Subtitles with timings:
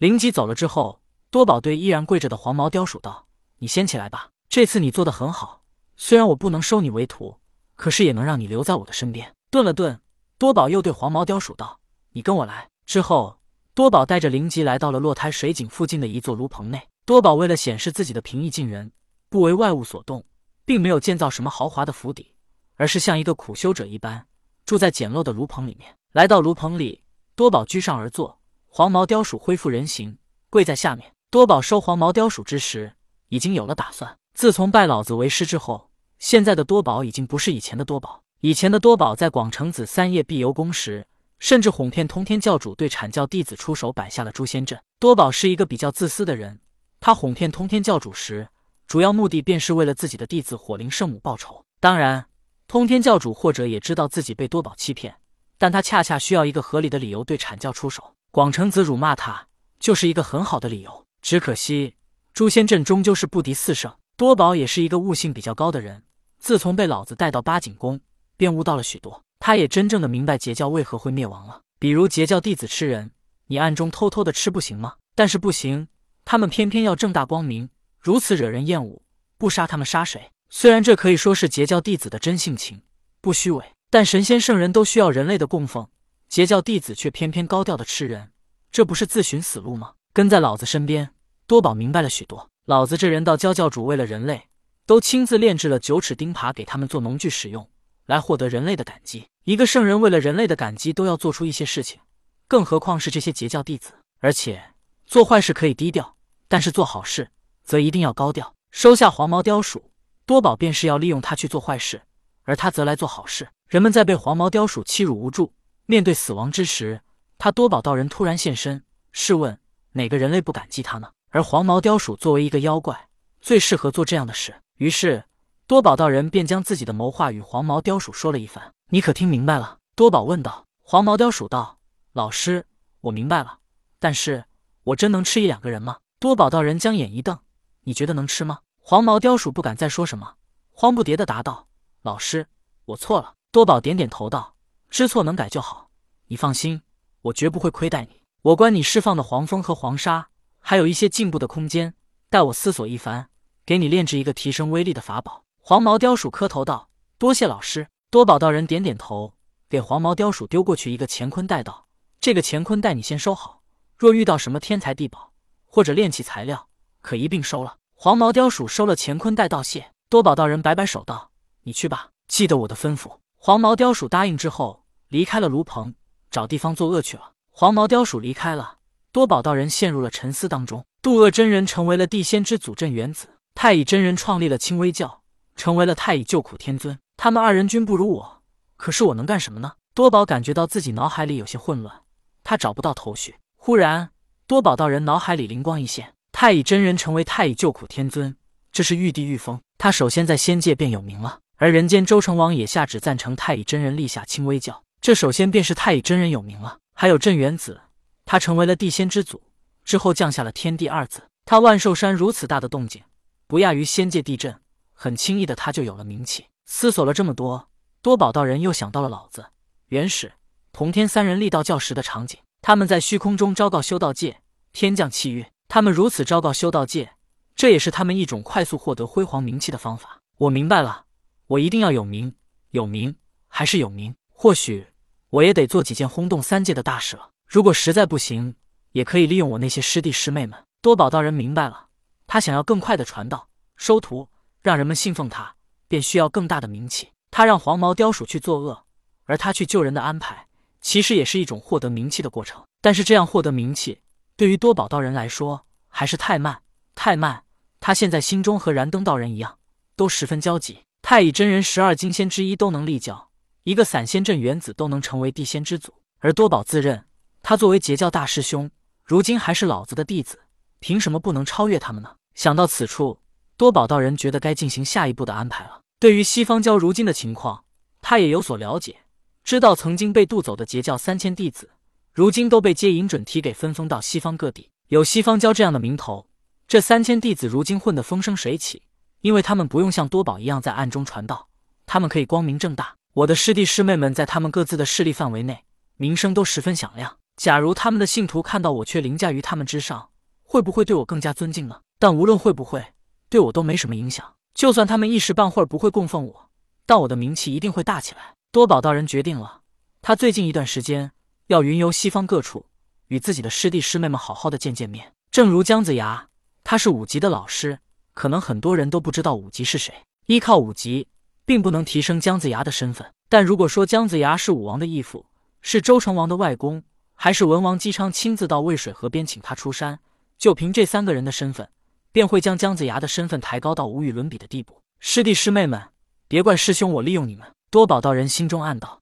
[0.00, 3.26] 灵吉走了之后，多宝对依然跪着的黄毛雕鼠道
[3.60, 5.62] ：“你先起来吧，这次你做的很好。
[5.94, 7.36] 虽然我不能收你为徒，
[7.76, 10.00] 可是也能让你留在我的身边。”顿了顿，
[10.38, 11.80] 多宝又对黄毛雕鼠道
[12.12, 13.40] ：“你跟我来。”之后，
[13.74, 16.88] 多宝带着灵吉来到了落胎水井附近的一座炉棚内。
[17.04, 18.90] 多宝为了显示自己的平易近人，
[19.28, 20.24] 不为外物所动，
[20.64, 22.32] 并没有建造什么豪华的府邸，
[22.76, 24.26] 而是像一个苦修者一般，
[24.64, 25.94] 住在简陋的炉棚里面。
[26.12, 27.04] 来到炉棚里，
[27.34, 28.39] 多宝居上而坐，
[28.72, 30.16] 黄毛雕鼠恢复人形，
[30.48, 31.12] 跪在下面。
[31.28, 32.92] 多宝收黄毛雕鼠之时，
[33.28, 34.16] 已经有了打算。
[34.32, 35.90] 自从拜老子为师之后，
[36.20, 38.22] 现在的多宝已经不是以前的多宝。
[38.42, 41.04] 以前的多宝在广成子三夜必游宫时。
[41.40, 44.78] 甚至哄骗通天教主对阐教弟子出手，摆下了诛仙阵。
[45.00, 46.60] 多宝是一个比较自私的人，
[47.00, 48.46] 他哄骗通天教主时，
[48.86, 51.64] 主要目的便是为了自己的弟子火灵圣母报仇。
[51.80, 52.26] 当然，
[52.68, 55.16] 通天教主或者也知道自己被多宝欺骗，
[55.56, 58.14] 但他恰恰需要一个合理的理由对阐教出手。
[58.32, 59.48] 广成子辱骂他，
[59.80, 61.04] 就是一个很好的理由。
[61.20, 61.96] 只可惜
[62.32, 63.92] 诛仙阵终究是不敌四圣。
[64.16, 66.04] 多宝也是一个悟性比较高的人，
[66.38, 67.98] 自从被老子带到八景宫，
[68.36, 69.24] 便悟到了许多。
[69.40, 71.62] 他也真正的明白截教为何会灭亡了。
[71.80, 73.10] 比如截教弟子吃人，
[73.48, 74.94] 你暗中偷偷的吃不行吗？
[75.16, 75.88] 但是不行，
[76.24, 79.02] 他们偏偏要正大光明，如此惹人厌恶。
[79.38, 80.30] 不杀他们杀谁？
[80.50, 82.82] 虽然这可以说是截教弟子的真性情，
[83.20, 85.88] 不虚伪，但神仙圣人都需要人类的供奉，
[86.30, 88.30] 截教弟子却偏偏高调的吃人，
[88.70, 89.94] 这不是自寻死路吗？
[90.12, 91.10] 跟在老子身边，
[91.48, 92.48] 多宝明白了许多。
[92.66, 94.46] 老子这人道教教主为了人类，
[94.86, 97.68] 都亲自炼制了九齿钉耙给他们做农具使用。
[98.06, 99.26] 来获得人类的感激。
[99.42, 102.00] 一个圣人为了人类的感激都要做出一些事情，
[102.46, 103.94] 更何况是这些截教弟子。
[104.20, 104.62] 而且
[105.06, 106.14] 做坏事可以低调，
[106.46, 107.30] 但是做好事
[107.64, 108.54] 则一定要高调。
[108.70, 109.90] 收下黄毛雕鼠，
[110.24, 112.02] 多宝便是要利用他去做坏事，
[112.44, 113.48] 而他则来做好事。
[113.66, 115.52] 人们在被黄毛雕鼠欺辱无助、
[115.90, 117.00] 面对死亡之时，
[117.36, 118.84] 他多宝道人突然现身。
[119.10, 119.58] 试问
[119.90, 121.10] 哪个人类不感激他呢？
[121.30, 123.08] 而黄毛雕鼠作为一个妖怪，
[123.40, 124.54] 最适合做这样的事。
[124.76, 125.24] 于是。
[125.66, 128.72] 多宝道人便将自己的谋划与黄毛雕鼠说了一番。
[128.90, 129.78] 你可听明白了？
[129.96, 130.64] 多宝问道。
[130.80, 131.78] 黄毛雕鼠道
[132.12, 132.66] ：“老师，
[133.00, 133.58] 我明白了。
[133.98, 134.44] 但是，
[134.84, 137.36] 我真能吃一两个人吗？”多宝道人将眼一瞪
[137.82, 140.34] ：“你觉得能吃吗？”黄毛雕鼠不敢再说什么，
[140.70, 141.66] 慌不迭的答道
[142.02, 142.46] ：“老师，
[142.84, 144.54] 我错了。”多宝点点头道
[144.90, 145.90] ：“知错能改就好。
[146.26, 146.82] 你放心，
[147.22, 148.22] 我绝不会亏待你。
[148.42, 150.28] 我观你释放的黄蜂和黄沙，
[150.58, 151.94] 还有一些进步的空间，
[152.28, 153.28] 待我思索一番，
[153.64, 159.34] 给你炼制一个提升威力的法宝。”黄毛雕鼠磕头道：“多谢老师。”多宝道人点点头，
[159.68, 161.86] 给黄毛雕鼠丢过去一个乾坤袋，道
[162.20, 163.62] ：“这个乾坤袋你先收好，
[163.96, 165.32] 若遇到什么天才地宝
[165.64, 166.68] 或者炼器材料，
[167.02, 169.92] 可一并收了。”黄毛雕鼠收了乾坤袋，道谢。
[170.08, 171.30] 多宝道人摆摆手道
[171.62, 174.79] ：“你去吧，记得我的吩咐。”黄毛雕鼠答应之后，
[175.10, 175.92] 离开了炉棚，
[176.30, 177.32] 找地方作恶去了。
[177.50, 178.78] 黄毛雕鼠离开了，
[179.10, 180.84] 多宝道人陷入了沉思当中。
[181.02, 183.26] 渡恶真人成为了地仙之祖镇元子，
[183.56, 185.22] 太乙真人创立了清微教。
[185.56, 188.42] 成为了太乙救苦天尊，他们二人均不如我，
[188.76, 189.72] 可是我能干什么呢？
[189.94, 192.02] 多宝感觉到自己脑海里有些混乱，
[192.44, 193.34] 他找不到头绪。
[193.56, 194.10] 忽然，
[194.46, 198.36] 多宝道人脑海里灵光一现：太乙真人成为太乙救苦天尊，
[198.70, 201.40] 这是玉帝御封，他首先在仙界便有名了。
[201.56, 206.78] 而人间周成王也下旨赞成太乙真人立下清微教，这首先便是太乙真人有名了。
[206.92, 207.80] 还有镇元子，
[208.26, 209.42] 他成为了地仙之祖，
[209.82, 211.22] 之后降下了天地二字。
[211.46, 213.02] 他万寿山如此大的动静，
[213.46, 214.60] 不亚于仙界地震。
[214.92, 216.44] 很轻易的，他就有了名气。
[216.66, 217.70] 思索了这么多，
[218.02, 219.46] 多宝道人又想到了老子、
[219.86, 220.34] 元始、
[220.70, 222.38] 同天三人立道教时的场景。
[222.60, 224.42] 他们在虚空中昭告修道界，
[224.74, 225.46] 天降气运。
[225.66, 227.14] 他们如此昭告修道界，
[227.56, 230.20] 这也是他们一种快速获得辉煌名气的方法。
[230.36, 231.06] 我明白了，
[231.46, 232.34] 我一定要有名，
[232.72, 233.16] 有名
[233.48, 234.14] 还是有名。
[234.28, 234.86] 或许
[235.30, 237.30] 我也得做几件轰动三界的大事了。
[237.46, 238.54] 如果实在不行，
[238.92, 240.64] 也可以利用我那些师弟师妹们。
[240.82, 241.86] 多宝道人明白了，
[242.26, 244.28] 他想要更快的传道、收徒。
[244.62, 245.54] 让人们信奉他，
[245.88, 247.08] 便需要更大的名气。
[247.30, 248.84] 他让黄毛雕鼠去作恶，
[249.24, 250.48] 而他去救人的安排，
[250.82, 252.62] 其实也是一种获得名气的过程。
[252.82, 254.02] 但是这样获得名气，
[254.36, 256.60] 对于多宝道人来说还是太慢，
[256.94, 257.44] 太慢。
[257.80, 259.56] 他现在心中和燃灯道人一样，
[259.96, 260.80] 都十分焦急。
[261.00, 263.29] 太乙真人十二金仙之一都能立教，
[263.64, 267.04] 一个散仙镇元子都能成为地仙之祖，而多宝自认
[267.42, 268.70] 他作为截教大师兄，
[269.04, 270.40] 如今还是老子的弟子，
[270.78, 272.16] 凭什么不能超越他们呢？
[272.34, 273.20] 想到此处。
[273.56, 275.82] 多宝道人觉得该进行下一步的安排了。
[275.98, 277.62] 对于西方教如今的情况，
[278.00, 279.00] 他也有所了解，
[279.44, 281.68] 知道曾经被渡走的截教三千弟子，
[282.14, 284.70] 如今都被接引准提给分封到西方各地。
[284.88, 286.26] 有西方教这样的名头，
[286.66, 288.82] 这三千弟子如今混得风生水起，
[289.20, 291.48] 因为他们不用像多宝一样在暗中传道，
[291.84, 292.96] 他们可以光明正大。
[293.20, 295.64] 我的师弟师妹们在他们各自的势力范围内，
[295.96, 297.18] 名声都十分响亮。
[297.36, 300.08] 假如他们的信徒看到我却凌驾于他们之上，
[300.42, 301.80] 会不会对我更加尊敬呢？
[301.98, 302.94] 但无论会不会，
[303.28, 304.36] 对我都没什么影响。
[304.54, 306.50] 就算他们一时半会儿不会供奉我，
[306.86, 308.36] 但我的名气一定会大起来。
[308.50, 309.60] 多宝道人决定了，
[310.00, 311.12] 他最近一段时间
[311.48, 312.64] 要云游西方各处，
[313.08, 315.12] 与自己的师弟师妹们好好的见见面。
[315.30, 316.28] 正如姜子牙，
[316.64, 317.80] 他是五级的老师，
[318.14, 319.92] 可能很多人都不知道五级是谁。
[320.24, 321.08] 依靠五级，
[321.50, 323.12] 并不能提升姜子牙的身份。
[323.28, 325.26] 但如果说姜子牙是武王的义父，
[325.60, 326.84] 是周成王的外公，
[327.16, 329.98] 还是文王姬昌亲自到渭水河边请他出山，
[330.38, 331.68] 就凭这三个人的身份，
[332.12, 334.80] 便会将姜子牙的身份抬高到无与伦比的地步。
[335.00, 335.82] 师弟师妹们，
[336.28, 337.44] 别怪师兄我利用你们。
[337.68, 338.99] 多宝道人心中暗道。